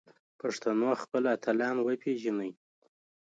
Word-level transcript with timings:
پښتنو 0.39 0.89
خپل 1.03 1.23
اتلان 1.35 1.75
وپیژني 1.81 2.51